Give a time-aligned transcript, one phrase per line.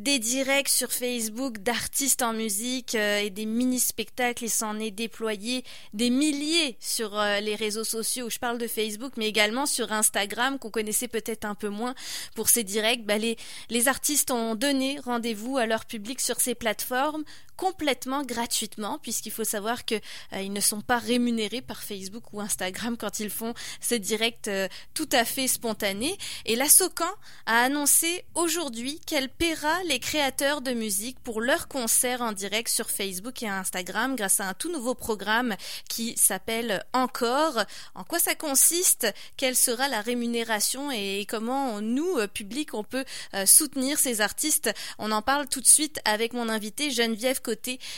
[0.00, 4.44] des directs sur Facebook d'artistes en musique et des mini-spectacles.
[4.44, 8.30] Il s'en est déployé des milliers sur les réseaux sociaux.
[8.30, 11.94] Je parle de Facebook, mais également sur Instagram, qu'on connaissait peut-être un peu moins
[12.34, 13.04] pour ces directs.
[13.04, 13.36] Bah, les,
[13.68, 17.24] les artistes ont donné rendez-vous à leur public sur ces plateformes
[17.60, 20.00] complètement gratuitement, puisqu'il faut savoir qu'ils
[20.32, 24.66] euh, ne sont pas rémunérés par Facebook ou Instagram quand ils font ces directs euh,
[24.94, 26.16] tout à fait spontanés.
[26.46, 27.12] Et la Socan
[27.44, 32.88] a annoncé aujourd'hui qu'elle paiera les créateurs de musique pour leurs concerts en direct sur
[32.88, 35.56] Facebook et Instagram grâce à un tout nouveau programme
[35.88, 37.64] qui s'appelle Encore.
[37.96, 39.12] En quoi ça consiste?
[39.36, 43.04] Quelle sera la rémunération et comment nous, euh, public, on peut
[43.46, 44.70] soutenir ces artistes?
[45.00, 47.40] On en parle tout de suite avec mon invité Geneviève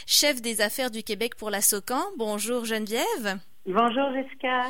[0.07, 2.03] chef des affaires du Québec pour la SOCAN.
[2.17, 3.39] Bonjour Geneviève.
[3.65, 4.63] Bonjour Jessica.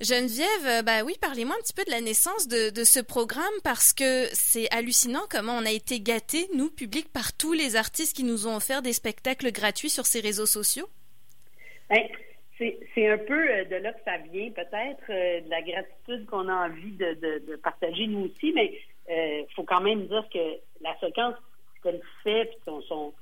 [0.00, 3.92] Geneviève, euh, bah oui, parlez-moi un petit peu de la naissance de, ce programme parce
[3.92, 8.22] que c'est hallucinant comment on a été gâtés, nous, public, par tous les artistes qui
[8.22, 10.86] nous ont offert des spectacles gratuits sur ces réseaux sociaux.
[11.90, 11.98] Ben,
[12.58, 16.48] c'est un peu euh, de là que ça vient, peut-être, euh, de la gratitude qu'on
[16.48, 18.72] a envie de, partager nous aussi, mais
[19.08, 21.34] il faut quand même dire que la SOCAN,
[21.76, 23.14] ce qu'elle fait, puis son, son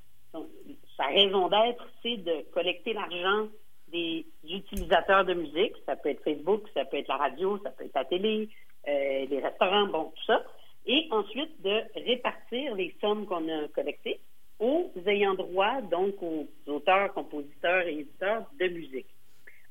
[0.98, 3.48] sa raison d'être, c'est de collecter l'argent
[3.97, 5.75] des utilisateurs de musique.
[5.86, 8.48] Ça peut être Facebook, ça peut être la radio, ça peut être la télé,
[8.89, 10.42] euh, les restaurants, bon, tout ça.
[10.86, 14.20] Et ensuite de répartir les sommes qu'on a collectées
[14.61, 19.08] aux ayants droit, donc aux auteurs, compositeurs et éditeurs de musique.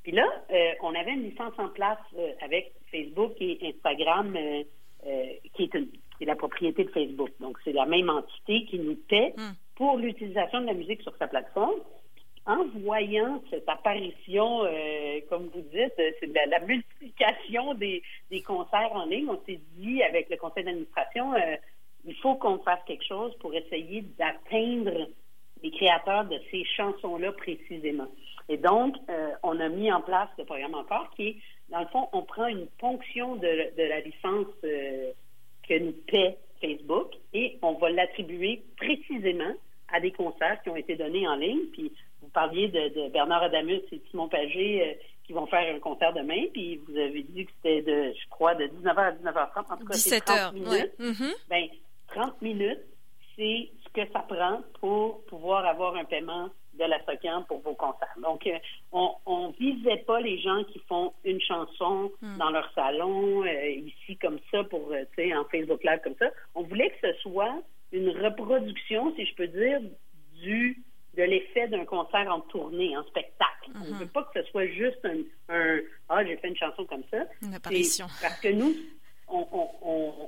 [0.04, 4.38] Puis là, euh, on avait une licence en place euh, avec Facebook et Instagram,
[5.54, 7.30] qui est, la propriété de Facebook.
[7.40, 11.16] Donc, c'est la même entité qui nous paie hmm pour l'utilisation de la musique sur
[11.18, 11.80] sa plateforme.
[12.48, 15.94] En voyant cette apparition, euh, comme vous dites,
[16.48, 21.56] la, multiplication des, des, concerts en ligne, on s'est dit avec le conseil d'administration, euh,
[22.06, 25.08] il faut qu'on fasse quelque chose pour essayer d'atteindre
[25.64, 28.08] les créateurs de ces chansons-là précisément.
[28.48, 31.38] Et donc, euh, on a mis en place le programme encore qui est,
[31.70, 37.14] dans le fond, on prend une ponction de, de la licence que nous paie Facebook
[37.34, 39.54] et on va l'attribuer précisément
[39.92, 41.66] à des concerts qui ont été donnés en ligne.
[41.74, 41.92] Puis
[42.26, 44.94] vous parliez de, Bernard Adamus et Simon Pagé euh,
[45.26, 46.46] qui vont faire un concert demain.
[46.54, 49.74] Puis vous avez dit que c'était de, je crois, de 19h à 19h30.
[49.74, 50.94] En tout cas, c'est 30 minutes.
[51.00, 51.34] Mm-hmm.
[51.50, 51.68] Ben,
[52.10, 52.82] 30 minutes,
[53.36, 57.74] c'est ce que ça prend pour pouvoir avoir un paiement de la SOCAN pour vos
[57.74, 58.18] concerts.
[58.22, 58.58] Donc, euh,
[58.92, 62.38] on ne visait pas les gens qui font une chanson mm.
[62.38, 66.30] dans leur salon, euh, ici comme ça, pour, tu sais, en Facebook Live comme ça.
[66.54, 67.62] On voulait que ce soit
[67.94, 69.80] une reproduction, si je peux dire,
[70.44, 70.84] du
[71.16, 73.72] de l'effet d'un concert en tournée, en spectacle.
[73.76, 74.00] On ne mhm.
[74.00, 75.06] veut pas que ce soit juste
[75.50, 77.26] un, ah j'ai fait une chanson comme ça.
[77.42, 78.06] Une apparition.
[78.22, 78.76] Parce que nous,
[79.28, 79.48] on,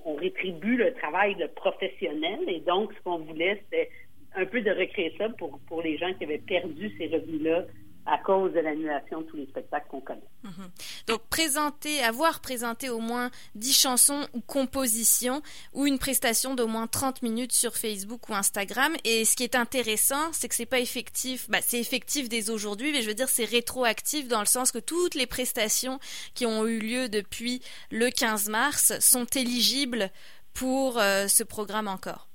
[0.06, 3.90] on, rétribue le travail de professionnel et donc ce qu'on voulait, c'était
[4.36, 7.66] un peu de recréer ça pour, pour les gens qui avaient perdu ces revenus-là
[8.08, 10.22] à cause de l'annulation de tous les spectacles qu'on connaît.
[10.44, 10.70] Mhm.
[11.08, 15.42] Donc présenter, avoir présenté au moins 10 chansons ou compositions
[15.74, 18.94] ou une prestation d'au moins 30 minutes sur Facebook ou Instagram.
[19.04, 22.92] Et ce qui est intéressant, c'est que c'est pas effectif, bah, c'est effectif dès aujourd'hui,
[22.94, 26.00] mais je veux dire c'est rétroactif dans le sens que toutes les prestations
[26.34, 30.12] qui ont eu lieu depuis le 15 mars sont éligibles
[30.54, 32.30] pour euh, ce programme encore.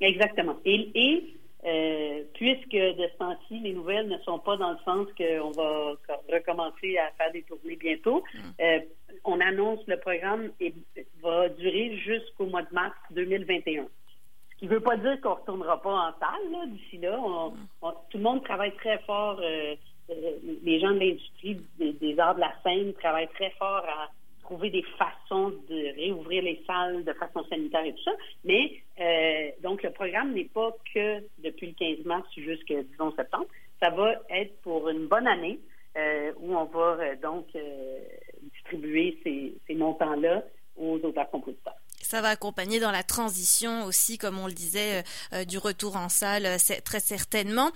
[0.00, 0.56] Exactement.
[0.64, 5.06] Et, et euh, puisque de ce temps-ci, les nouvelles ne sont pas dans le sens
[5.16, 5.92] qu'on va
[6.32, 8.38] recommencer à faire des tournées bientôt, mm.
[8.60, 8.80] euh,
[9.24, 10.74] on annonce le programme et
[11.22, 13.84] va durer jusqu'au mois de mars 2021.
[13.84, 17.16] Ce qui ne veut pas dire qu'on ne retournera pas en salle d'ici là.
[17.16, 17.92] Mm.
[18.10, 19.38] tout le monde travaille très fort.
[19.40, 19.76] Euh,
[20.64, 24.10] les gens de l'industrie des, des, arts de la scène travaillent très fort à
[24.42, 28.12] trouver des façons de réouvrir les salles de façon sanitaire et tout ça.
[28.44, 33.46] Mais euh, donc, le programme n'est pas que depuis le 15 mars jusqu'à, disons, septembre.
[33.80, 35.58] Ça va être pour une bonne année
[35.96, 37.46] euh, où on va euh, donc
[38.42, 40.44] distribuer ces, ces montants-là
[40.76, 41.61] aux auteurs-compositeurs.
[42.12, 45.02] Ça va accompagner dans la transition aussi, comme on le disait, euh,
[45.32, 47.70] euh, du retour en salle, euh, très certainement.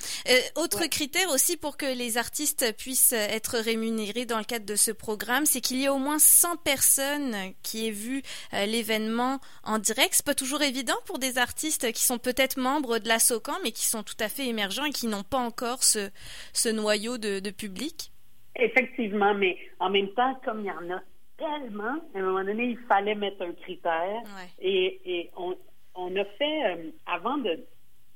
[0.57, 4.91] autre critère aussi pour que les artistes puissent être rémunérés dans le cadre de ce
[4.91, 8.21] programme, c'est qu'il y a au moins 100 personnes qui aient vu
[8.53, 10.13] l'événement en direct.
[10.13, 13.73] C'est pas toujours évident pour des artistes qui sont peut-être membres de la SOCAN, mais
[13.73, 16.11] qui sont tout à fait émergents et qui n'ont pas encore ce,
[16.53, 18.13] ce noyau de, de public.
[18.57, 21.01] Effectivement, mais en même temps, comme il y en a
[21.37, 24.23] tellement, à un moment donné, il fallait mettre un critère.
[24.61, 25.57] Et, et on,
[25.95, 27.59] on, a fait, euh, avant de,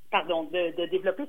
[0.09, 1.23] pardon, de, de, développer,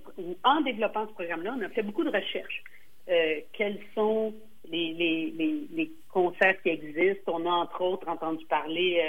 [0.44, 2.62] en développant ce programme-là, on a fait beaucoup de recherches.
[3.08, 4.32] Euh, quels sont
[4.70, 7.32] les, les, les, les, concerts qui existent?
[7.34, 9.02] On a entre autres entendu parler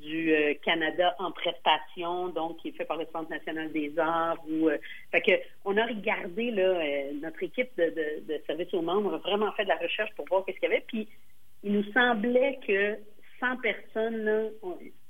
[0.00, 4.38] du euh, Canada en prestation, donc qui est fait par le Centre national des arts.
[4.48, 4.78] Ou, euh,
[5.10, 5.32] fait que
[5.64, 9.52] on a regardé là, euh, notre équipe de, de, de, service aux membres a vraiment
[9.52, 10.84] fait de la recherche pour voir qu'est-ce qu'il y avait.
[10.86, 11.08] Puis
[11.62, 12.98] il nous semblait que
[13.40, 14.50] 100 personnes,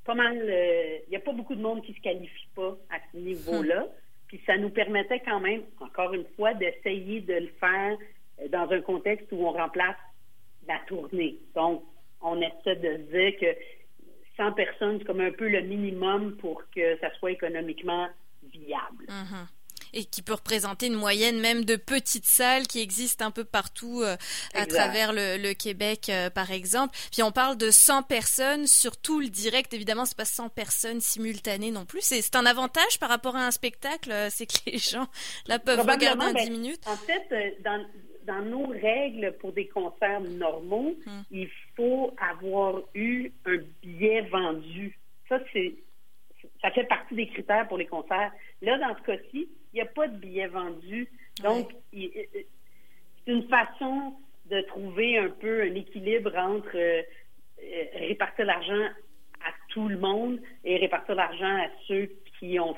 [0.05, 3.19] pas mal, il n'y a pas beaucoup de monde qui se qualifie pas à ce
[3.19, 3.87] niveau-là.
[4.29, 7.97] Puis ça nous permettait quand même, encore une fois, d'essayer de le faire
[8.51, 9.97] dans un contexte où on remplace
[10.67, 11.39] la tournée.
[11.55, 11.85] Donc,
[12.21, 13.57] on essaie de se dire que
[14.37, 18.09] 100 personnes, c'est comme un peu le minimum pour que ça soit économiquement
[18.43, 19.07] viable.
[19.09, 19.47] Mhm.
[19.99, 24.03] Et qui peut représenter une moyenne même de petites salles qui existent un peu partout
[24.03, 24.15] euh,
[24.53, 26.95] à travers le, Québec, euh, par exemple.
[27.11, 29.73] Puis on parle de 100 personnes sur tout le direct.
[29.73, 32.03] Évidemment, c'est pas 100 personnes simultanées non plus.
[32.03, 35.07] C'est un avantage par rapport à un spectacle, euh, c'est que les gens
[35.47, 36.87] là peuvent regarder en 10 ben, minutes.
[36.87, 37.83] En fait, dans,
[38.25, 41.23] dans nos règles pour des concerts normaux, hmm.
[41.31, 44.99] il faut avoir eu un billet vendu.
[45.31, 45.75] Ça, c'est
[46.63, 48.33] ça fait partie des critères pour les concerts.
[48.63, 51.09] Là, dans ce cas-ci, n'y a pas de billet vendu.
[51.43, 52.39] Donc, c'est
[53.27, 54.15] une façon
[54.51, 57.03] de trouver un peu un équilibre entre euh,
[57.95, 58.87] répartir l'argent
[59.45, 62.77] à tout le monde et répartir l'argent à ceux qui ont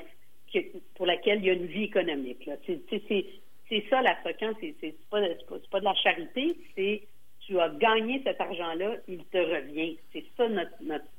[0.95, 2.49] pour laquelle il y a une vie économique.
[2.65, 2.81] C'est
[3.69, 5.21] c'est ça la SOCAN, c'est pas,
[5.69, 7.03] pas, de la charité, c'est
[7.41, 9.97] tu as gagné cet argent-là, il te revient.
[10.11, 10.71] C'est ça notre,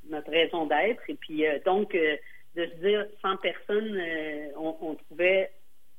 [0.09, 1.03] notre, raison d'être.
[1.09, 2.17] Et puis euh, donc, euh,
[2.56, 4.03] de se dire 100 personnes,
[4.56, 5.50] on, trouvait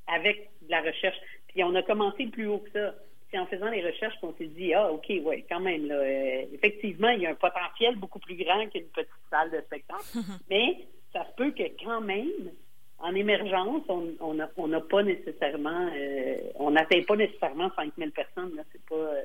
[0.06, 1.16] avec la recherche.
[1.48, 2.94] Puis on a commencé plus haut que ça.
[3.30, 6.06] C'est en faisant les recherches qu'on s'est dit, ah, OK, oui, quand même, là,
[6.52, 10.04] effectivement, il y a un potentiel beaucoup plus grand qu'une petite salle de spectacle.
[10.50, 12.50] mais ça se peut que quand même,
[12.98, 18.54] en émergence, on n'a on pas nécessairement, euh, on n'atteint pas nécessairement 5000 personnes.
[18.54, 18.62] Là.
[18.70, 19.22] C'est pas, euh,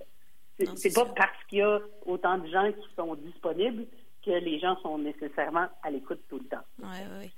[0.75, 3.85] c'est, pas parce qu'il y a autant de gens qui sont disponibles
[4.25, 6.63] que les gens sont nécessairement à l'écoute tout le temps.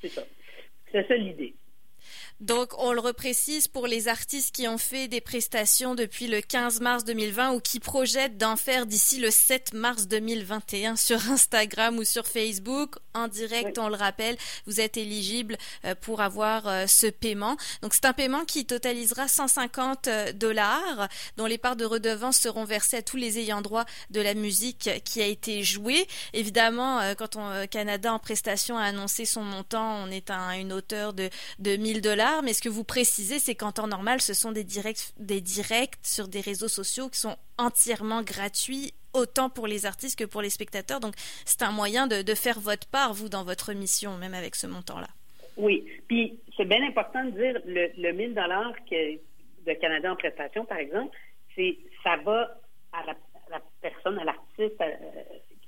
[0.01, 0.21] C'est ça.
[0.91, 1.53] C'est ça l'idée.
[2.39, 6.79] Donc, on le reprécise pour les artistes qui ont fait des prestations depuis le 15
[6.79, 12.05] mars 2020 ou qui projettent d'en faire d'ici le 7 mars 2021 sur Instagram ou
[12.05, 12.95] sur Facebook.
[13.13, 17.57] En direct, on le rappelle, vous êtes éligible euh, pour avoir euh, ce paiement.
[17.81, 22.63] Donc, c'est un paiement qui totalisera 150 euh, dollars, dont les parts de redevance seront
[22.63, 26.07] versées à tous les ayants droit de la musique qui a été jouée.
[26.31, 31.13] Évidemment, quand on, Canada en prestation a annoncé son montant, on est à une hauteur
[31.13, 31.29] de,
[31.59, 34.63] de 1000 dollars mais ce que vous précisez, c'est qu'en temps normal, ce sont des
[34.63, 40.17] directs, des directs sur des réseaux sociaux qui sont entièrement gratuits, autant pour les artistes
[40.17, 40.99] que pour les spectateurs.
[40.99, 41.15] Donc,
[41.45, 45.07] c'est un moyen de, faire votre part, vous, dans votre mission, même avec ce montant-là.
[45.57, 45.85] Oui.
[46.07, 50.77] Puis, c'est bien important de dire le, le 1000 dollars de Canada en prestation, par
[50.77, 51.15] exemple,
[51.55, 52.59] c'est ça va
[52.93, 54.95] à la, personne, à l'artiste euh,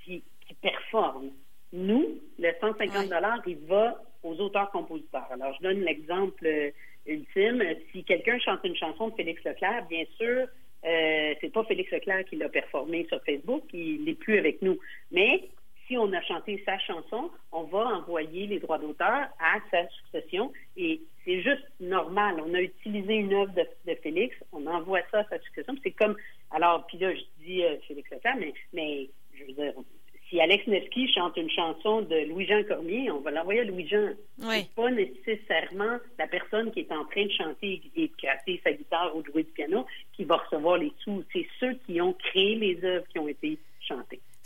[0.03, 0.23] qui,
[0.61, 1.31] performe.
[1.73, 5.27] Nous, le 150 dollars, il va aux auteurs-compositeurs.
[5.31, 6.71] Alors, je donne l'exemple euh,
[7.05, 7.63] ultime.
[7.91, 10.47] Si quelqu'un chante une chanson de Félix Leclerc, bien sûr,
[10.85, 14.79] euh, c'est pas Félix Leclerc qui l'a performé sur Facebook, il n'est plus avec nous.
[15.11, 15.49] Mais
[15.87, 20.51] si on a chanté sa chanson, on va envoyer les droits d'auteur à sa succession
[20.77, 22.41] et c'est juste normal.
[22.45, 25.75] On a utilisé une œuvre de, Félix, on envoie ça à sa succession.
[25.83, 26.15] C'est comme,
[26.49, 29.73] alors, puis là, je dis euh, Félix Leclerc, mais, mais je veux dire,
[30.29, 34.09] si Alex Nevsky chante une chanson de Louis-Jean Cormier, on va l'envoyer à Louis-Jean.
[34.39, 34.65] Oui.
[34.75, 39.15] pas nécessairement la personne qui est en train de chanter et de casser sa guitare
[39.15, 41.23] ou de jouer du piano qui va recevoir les sous.
[41.31, 43.59] C'est ceux qui ont créé les œuvres qui ont été.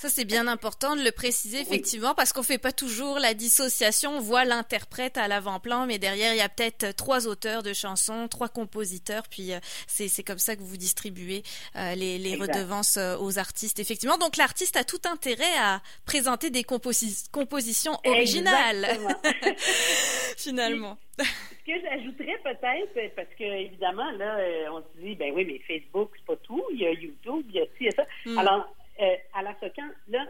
[0.06, 4.18] Ça, c'est bien important de le préciser, effectivement, parce qu'on fait pas toujours la dissociation.
[4.18, 8.28] On voit l'interprète à l'avant-plan, mais derrière, il y a peut-être trois auteurs de chansons,
[8.28, 11.42] trois compositeurs, puis euh, c'est comme ça que vous distribuez
[11.76, 14.20] euh, les, les redevances euh, aux artistes, effectivement.
[14.20, 18.86] Donc, l'artiste a tout intérêt à présenter des compositions originales,
[20.38, 21.00] finalement.
[21.18, 21.24] Ce
[21.66, 24.38] que j'ajouterais peut-être, parce que évidemment, là,
[24.72, 26.64] on se dit, ben oui, mais Facebook, c'est pas tout.
[26.74, 28.04] Il y a YouTube, il y a ci, il y a ça.
[28.28, 28.38] Hmm.
[28.38, 30.26] Alors, euh, à la SOCAN, là,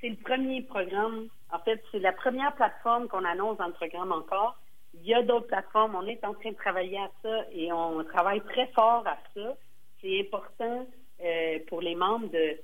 [0.00, 1.28] c'est le premier programme.
[1.50, 4.58] En fait, c'est la première plateforme qu'on annonce dans le programme encore.
[4.94, 5.94] Il y a d'autres plateformes.
[5.94, 9.56] On est en train de travailler à ça et on travaille très fort à ça.
[10.00, 10.86] C'est important
[11.24, 12.58] euh, pour les membres de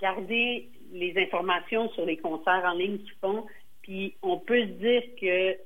[0.00, 3.46] garder les informations sur les concerts en ligne qu'ils font.
[3.82, 5.56] Puis on peut se dire que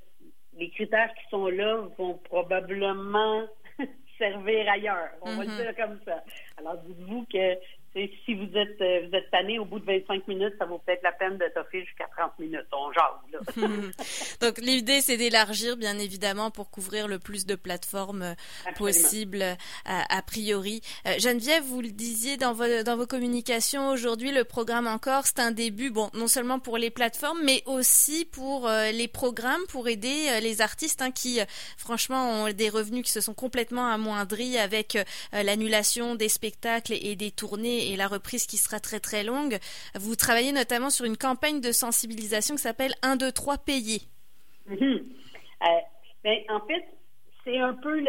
[0.58, 3.46] les critères qui sont là vont probablement
[4.18, 5.10] servir ailleurs.
[5.22, 5.62] On va le mm-hmm.
[5.62, 6.22] dire comme ça.
[6.56, 7.58] Alors dites-vous que
[7.94, 11.02] si vous êtes euh, vous êtes tanné au bout de 25 minutes, ça vaut peut-être
[11.02, 12.66] la peine de t'offrir jusqu'à 30 minutes.
[12.72, 13.56] On jase,
[14.40, 18.34] Donc, l'idée, c'est d'élargir, bien évidemment, pour couvrir le plus de plateformes euh,
[18.76, 20.80] possibles euh, a, priori.
[21.18, 25.50] Geneviève, vous le disiez dans vos, dans vos communications aujourd'hui, le programme Encore, c'est un
[25.50, 30.60] début, bon, non seulement pour les plateformes, mais aussi pour les programmes, pour aider les
[30.60, 31.40] artistes hein, qui,
[31.76, 34.96] franchement, ont des revenus qui se sont complètement amoindris avec
[35.32, 39.58] l'annulation des spectacles et des tournées et la reprise qui sera très très longue.
[39.94, 44.02] Vous travaillez notamment sur une campagne de sensibilisation qui s'appelle 1, 2, 3 payés.
[46.48, 46.84] en fait,
[47.44, 48.04] c'est un peu,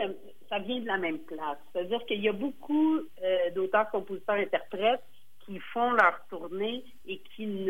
[0.49, 1.57] ça vient de la même place.
[1.71, 5.03] C'est-à-dire qu'il y a beaucoup euh, d'auteurs, compositeurs, interprètes
[5.45, 7.67] qui font leur tournée et qui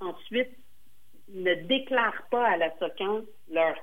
[0.00, 0.50] ensuite
[1.32, 3.74] ne déclarent pas à la SOCAN leur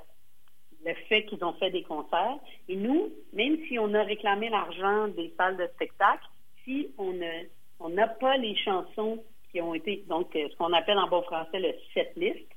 [0.85, 2.39] le fait qu'ils ont fait des concerts.
[2.67, 6.25] Et nous, même si on a réclamé l'argent des salles de spectacle,
[6.63, 7.43] si on ne
[7.83, 11.21] on n'a pas les chansons qui ont été, donc, euh, ce qu'on appelle en bon
[11.23, 12.47] français le set list.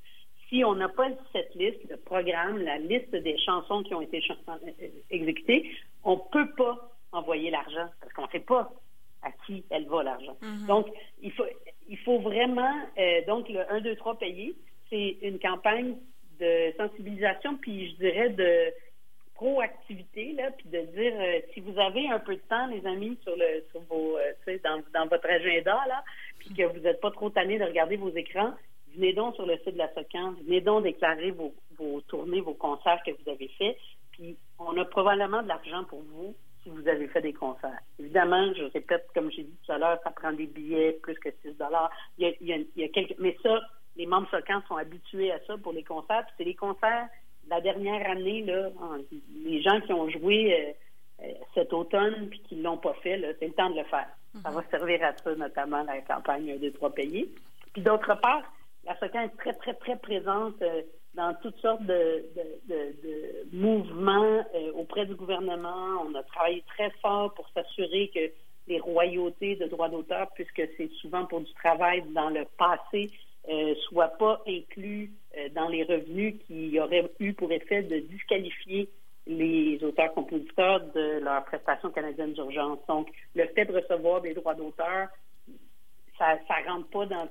[0.49, 4.03] Si on n'a pas le set list, le programme, la liste des chansons qui ont
[4.03, 5.71] été euh, exécutées,
[6.05, 8.71] on ne peut pas envoyer l'argent parce qu'on ne sait pas
[9.23, 10.37] à qui elle va l'argent.
[10.43, 10.67] Mm-hmm.
[10.67, 10.87] Donc,
[11.23, 11.47] il faut,
[11.89, 14.55] il faut vraiment, euh, donc, le 1, 2, 3 payer,
[14.91, 15.97] c'est une campagne
[16.39, 18.73] de sensibilisation, puis je dirais de
[19.35, 23.19] proactivité, là, puis de dire euh, si vous avez un peu de temps, les amis,
[23.23, 24.04] sur le sur vos euh,
[24.63, 26.05] dans, dans votre agenda, là,
[26.39, 28.55] puis que vous n'êtes pas trop tanné de regarder vos écrans,
[28.95, 32.55] venez donc sur le site de la SOCAN, venez donc déclarer vos, vos tournées, vos
[32.55, 33.77] concerts que vous avez faits,
[34.13, 37.81] puis on a probablement de l'argent pour vous si vous avez fait des concerts.
[37.99, 41.29] Évidemment, je répète, comme j'ai dit tout à l'heure, ça prend des billets plus que
[41.43, 41.91] 6 dollars.
[42.19, 43.61] Il il y a, il y a quelques, mais ça,
[43.97, 46.25] les membres SOCAN sont habitués à ça pour les concerts.
[46.37, 47.09] c'est les concerts
[47.49, 48.71] la dernière année, là,
[49.45, 50.73] les gens qui ont joué euh,
[51.55, 54.09] cet automne puis qui ne l'ont pas fait, c'est le temps de le faire.
[54.43, 57.29] Ça va servir à ça, notamment la campagne des trois pays.
[57.73, 58.43] Puis d'autre part,
[58.85, 60.83] la SOCAN est très, très, très présente euh,
[61.15, 62.25] dans toutes sortes de,
[63.53, 64.45] mouvements
[64.75, 66.03] auprès du gouvernement.
[66.05, 68.33] On a travaillé très fort pour s'assurer que
[68.67, 73.11] les royautés de droits d'auteur, puisque c'est souvent pour du travail dans le passé,
[73.49, 78.89] ne soient pas inclus euh, dans les revenus qui auraient eu pour effet de disqualifier
[79.27, 82.79] les auteurs-compositeurs de leur prestation canadienne d'urgence.
[82.89, 85.09] Donc, le fait de recevoir des droits d'auteur,
[86.19, 87.29] ça ne rentre pas dans...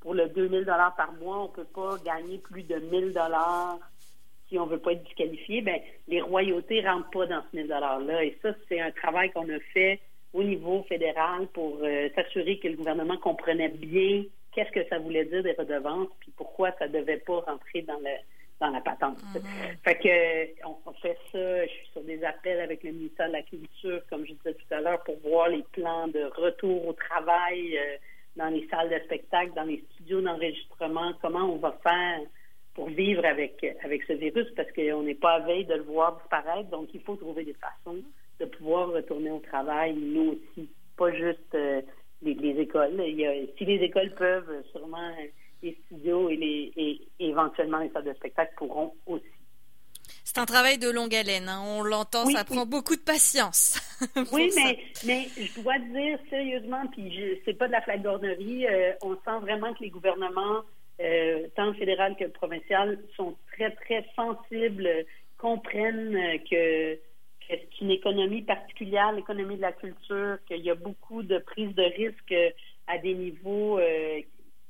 [0.00, 3.78] Pour le 2000 dollars par mois, on ne peut pas gagner plus de 1000 dollars
[4.48, 5.62] si on ne veut pas être disqualifié.
[5.62, 8.22] Ben, les royautés ne rentrent pas dans ce 1000 dollars-là.
[8.22, 10.00] Et ça, c'est un travail qu'on a fait
[10.34, 15.24] au niveau fédéral pour euh, s'assurer que le gouvernement comprenait bien qu'est-ce que ça voulait
[15.24, 18.10] dire des redevances, puis pourquoi ça devait pas rentrer dans le
[18.64, 19.18] dans la patente.
[19.18, 19.76] Mm-hmm.
[19.84, 23.42] Fait que on, fait ça, je suis sur des appels avec le ministère de la
[23.42, 27.76] Culture, comme je disais tout à l'heure, pour voir les plans de retour au travail
[27.76, 27.96] euh,
[28.36, 32.20] dans les salles de spectacle, dans les studios d'enregistrement, comment on va faire
[32.74, 36.18] pour vivre avec avec ce virus, parce qu'on n'est pas à veille de le voir
[36.18, 37.98] disparaître, donc il faut trouver des façons
[38.40, 41.82] de pouvoir retourner au travail, nous aussi, pas juste euh,
[42.22, 43.00] les, écoles.
[43.56, 45.12] si les écoles peuvent, sûrement
[45.64, 49.24] les studios et, les, et, éventuellement les salles de spectacle pourront aussi.
[50.22, 51.62] C'est un travail de longue haleine, hein.
[51.64, 53.80] on l'entend, ça prend beaucoup de patience.
[54.32, 59.14] oui, mais, mais je dois dire sérieusement, puis c'est pas de la flagornerie, euh, on
[59.14, 60.62] sent vraiment que les gouvernements,
[61.00, 64.88] euh, tant fédéral que provincial, sont très, très sensibles,
[65.38, 66.98] comprennent que
[67.48, 71.82] c'est une économie particulière, l'économie de la culture, qu'il y a beaucoup de prises de
[71.82, 72.54] risques
[72.86, 74.20] à des niveaux, euh,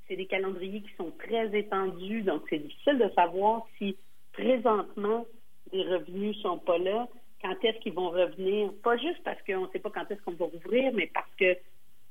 [0.09, 3.97] c'est des calendriers qui sont très étendus, donc c'est difficile de savoir si
[4.33, 5.27] présentement
[5.73, 7.09] les revenus sont pas là,
[7.43, 10.33] quand est-ce qu'ils vont revenir, pas juste parce qu'on ne sait pas quand est-ce qu'on
[10.33, 11.57] va rouvrir, mais parce que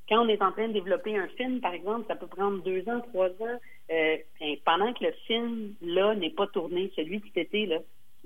[0.08, 2.88] quand on est en train de développer un film, par exemple, ça peut prendre deux
[2.90, 3.60] ans, trois ans.
[3.92, 4.18] Euh,
[4.66, 7.80] pendant que le film, là, n'est pas tourné, celui cet été, là,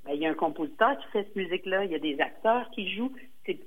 [0.04, 2.70] ben, il y a un compositeur qui fait cette musique-là, il y a des acteurs
[2.72, 3.14] qui jouent.
[3.46, 3.60] C'est,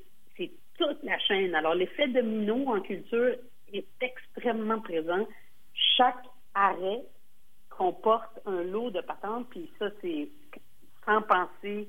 [0.78, 1.54] toute la chaîne.
[1.54, 3.35] Alors, l'effet domino en culture
[3.71, 5.28] est extrêmement présent.
[5.96, 7.02] Chaque arrêt
[7.68, 10.28] comporte un lot de patentes, puis ça, c'est
[11.06, 11.88] sans penser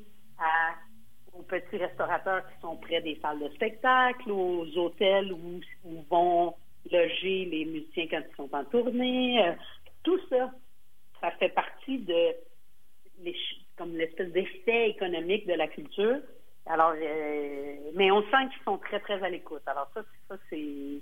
[1.34, 5.62] aux petits restaurateurs qui sont près des salles de spectacle, aux hôtels où,
[6.10, 6.56] vont
[6.92, 9.46] loger les musiciens quand ils sont en tournée.
[9.46, 9.54] Euh,
[10.04, 10.52] tout ça,
[11.20, 12.36] ça fait partie de
[13.20, 13.36] les,
[13.78, 16.18] comme l'espèce d'effet économique de la culture.
[16.66, 19.64] Alors, euh, mais on sent qu'ils sont très, très à l'écoute.
[19.68, 21.02] Alors, ça, ça c'est.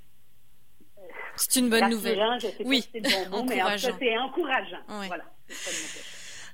[1.35, 2.19] C'est une bonne nouvelle.
[2.41, 2.81] Je sais oui.
[2.81, 4.81] Pas si c'est bon mot, mais c'est encourageant.
[4.87, 5.23] Voilà.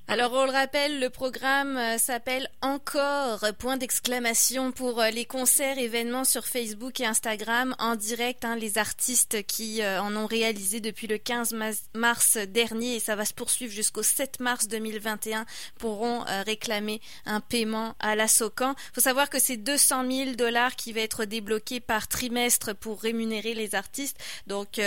[0.08, 5.80] Alors on le rappelle, le programme euh, s'appelle Encore, point d'exclamation pour euh, les concerts,
[5.80, 8.46] événements sur Facebook et Instagram en direct.
[8.46, 11.56] Hein, les artistes qui euh, en ont réalisé depuis le 15
[11.96, 15.44] mars dernier et ça va se poursuivre jusqu'au 7 mars 2021
[15.80, 18.76] pourront réclamer un paiement à la Socan.
[18.94, 23.56] faut savoir que c'est 200 000 dollars qui va être débloqué par trimestre pour rémunérer
[23.56, 24.18] les artistes.
[24.46, 24.80] Donc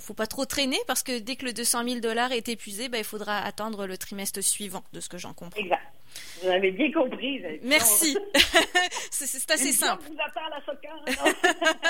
[0.00, 2.98] faut pas trop traîner parce que dès que le 200 000 dollars est épuisé, ben,
[2.98, 5.60] il faudra attendre le trimestre suivant suivant, de ce que j'en comprends.
[5.60, 5.82] Exact.
[6.42, 7.42] Vous avez bien compris.
[7.62, 8.16] Merci.
[9.10, 10.02] c'est assez simple.
[10.08, 10.26] Vous la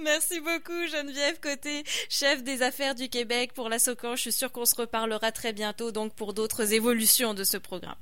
[0.00, 4.16] Merci beaucoup Geneviève Côté, chef des affaires du Québec pour la SOCAN.
[4.16, 7.96] Je suis sûre qu'on se reparlera très bientôt donc pour d'autres évolutions de ce programme.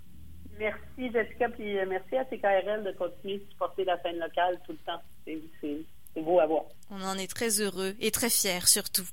[0.59, 4.73] Merci Jessica, puis euh, merci à CKRL de continuer de supporter la scène locale tout
[4.73, 5.01] le temps.
[5.25, 6.65] C'est beau à voir.
[6.91, 9.07] On en est très heureux et très fiers surtout.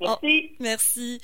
[0.00, 0.56] Merci.
[0.60, 1.12] merci.